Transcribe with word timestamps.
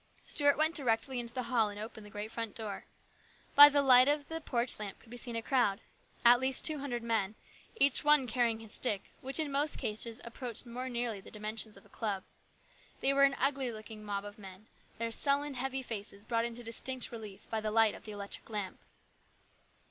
Stuart 0.25 0.57
went 0.57 0.73
directly 0.73 1.19
into 1.19 1.35
the 1.35 1.43
hall 1.43 1.69
and 1.69 1.79
opened 1.79 2.07
the 2.07 2.09
great 2.09 2.31
front 2.31 2.55
door. 2.55 2.85
By 3.53 3.69
the 3.69 3.83
light 3.83 4.07
of 4.07 4.29
the 4.29 4.41
porch 4.41 4.79
lamp 4.79 4.97
could 4.99 5.11
be 5.11 5.15
seen 5.17 5.35
a 5.35 5.43
crowd, 5.43 5.79
at 6.25 6.39
least 6.39 6.65
two 6.65 6.79
hundred 6.79 7.03
men, 7.03 7.35
each 7.75 8.03
one 8.03 8.25
carrying 8.25 8.61
his 8.61 8.71
stick, 8.73 9.11
which 9.21 9.37
in 9.39 9.51
most 9.51 9.77
cases 9.77 10.19
approached 10.23 10.65
more 10.65 10.89
nearly 10.89 11.21
the 11.21 11.29
dimensions 11.29 11.77
of 11.77 11.85
a 11.85 11.87
club. 11.89 12.23
They 12.99 13.13
were 13.13 13.25
an 13.25 13.35
ugly 13.37 13.71
looking 13.71 14.03
mob 14.03 14.25
of 14.25 14.39
men, 14.39 14.65
their 14.97 15.11
sullen, 15.11 15.53
heavy 15.53 15.83
faces 15.83 16.25
brought 16.25 16.45
into 16.45 16.63
distinct 16.63 17.11
relief 17.11 17.47
by 17.51 17.61
the 17.61 17.69
light 17.69 17.93
of 17.93 18.05
the 18.05 18.11
electric 18.11 18.49
lamp. 18.49 18.79